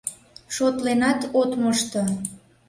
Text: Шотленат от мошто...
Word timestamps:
Шотленат 0.55 1.21
от 1.41 1.51
мошто... 1.61 2.03